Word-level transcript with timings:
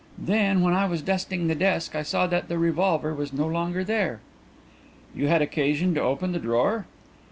Then 0.17 0.61
when 0.63 0.73
I 0.73 0.87
was 0.87 1.03
dusting 1.03 1.45
the 1.47 1.53
desk 1.53 1.93
I 1.95 2.01
saw 2.01 2.25
that 2.25 2.47
the 2.47 2.57
revolver 2.57 3.13
was 3.13 3.31
no 3.31 3.45
longer 3.45 3.83
there." 3.83 4.19
"You 5.13 5.27
had 5.27 5.43
occasion 5.43 5.93
to 5.93 6.01
open 6.01 6.31
the 6.31 6.39
drawer?" 6.39 6.87